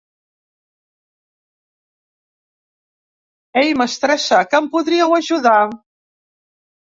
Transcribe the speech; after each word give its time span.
Ei, 3.63 3.69
mestressa! 3.83 4.41
que 4.49 4.59
em 4.61 4.71
podríeu 4.77 5.15
ajudar? 5.19 5.63